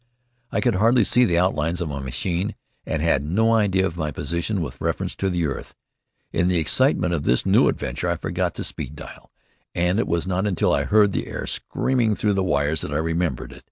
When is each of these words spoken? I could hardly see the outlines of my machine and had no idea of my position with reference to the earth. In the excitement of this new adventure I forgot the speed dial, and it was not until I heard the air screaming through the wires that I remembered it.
I 0.51 0.61
could 0.61 0.73
hardly 0.77 1.03
see 1.03 1.25
the 1.25 1.37
outlines 1.37 1.79
of 1.79 1.87
my 1.89 1.99
machine 1.99 2.55
and 2.87 3.03
had 3.03 3.21
no 3.23 3.53
idea 3.53 3.85
of 3.85 3.97
my 3.97 4.09
position 4.09 4.59
with 4.59 4.81
reference 4.81 5.15
to 5.17 5.29
the 5.29 5.45
earth. 5.45 5.75
In 6.31 6.47
the 6.47 6.57
excitement 6.57 7.13
of 7.13 7.21
this 7.21 7.45
new 7.45 7.67
adventure 7.67 8.09
I 8.09 8.15
forgot 8.15 8.55
the 8.55 8.63
speed 8.63 8.95
dial, 8.95 9.29
and 9.75 9.99
it 9.99 10.07
was 10.07 10.25
not 10.25 10.47
until 10.47 10.73
I 10.73 10.85
heard 10.85 11.11
the 11.11 11.27
air 11.27 11.45
screaming 11.45 12.15
through 12.15 12.33
the 12.33 12.43
wires 12.43 12.81
that 12.81 12.91
I 12.91 12.97
remembered 12.97 13.51
it. 13.51 13.59